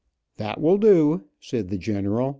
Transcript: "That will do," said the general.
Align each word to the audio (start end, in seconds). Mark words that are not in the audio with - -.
"That 0.37 0.59
will 0.59 0.79
do," 0.79 1.25
said 1.39 1.69
the 1.69 1.77
general. 1.77 2.29